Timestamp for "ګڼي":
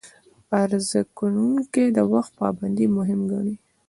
3.31-3.55